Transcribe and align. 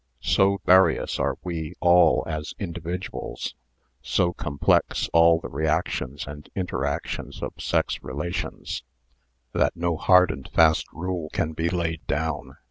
So 0.23 0.59
various 0.65 1.19
are 1.19 1.37
we 1.43 1.75
all 1.79 2.23
as 2.25 2.55
individuals, 2.57 3.53
so 4.01 4.33
complex 4.33 5.07
all 5.13 5.39
the 5.39 5.47
reactions 5.47 6.25
and 6.25 6.49
inter 6.55 6.85
actions 6.85 7.43
of 7.43 7.53
sex 7.59 8.01
relations, 8.01 8.81
that 9.51 9.75
no 9.75 9.97
hard 9.97 10.31
and 10.31 10.49
fast 10.49 10.87
rule 10.91 11.29
can 11.33 11.53
be 11.53 11.69
laid 11.69 12.03
down. 12.07 12.57